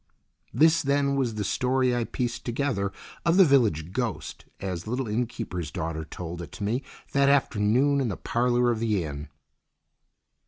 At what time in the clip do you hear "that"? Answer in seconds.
7.11-7.29